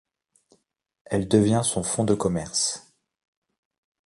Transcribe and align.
Elle 1.05 1.27
devient 1.27 1.61
son 1.63 1.83
fonds 1.83 2.05
de 2.05 2.15
commerce. 2.15 2.91